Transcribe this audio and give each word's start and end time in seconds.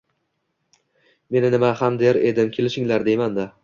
Men 1.37 1.47
nima 1.59 1.71
ham 1.85 2.03
der 2.03 2.23
edim, 2.33 2.53
kelishinglar 2.61 3.11
deyman-da. 3.11 3.53